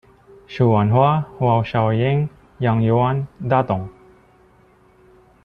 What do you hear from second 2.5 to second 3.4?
Yangyuan,